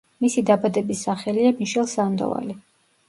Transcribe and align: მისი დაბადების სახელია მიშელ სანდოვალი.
მისი 0.25 0.43
დაბადების 0.47 1.03
სახელია 1.07 1.51
მიშელ 1.59 1.91
სანდოვალი. 1.93 2.57